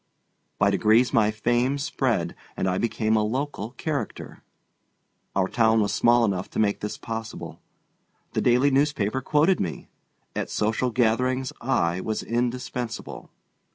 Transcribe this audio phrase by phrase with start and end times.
[0.57, 4.41] By degrees my fame spread, and I became a local "character."
[5.35, 7.61] Our town was small enough to make this possible.
[8.33, 9.89] The daily newspaper quoted me.
[10.35, 13.29] At social gatherings I was indispensable.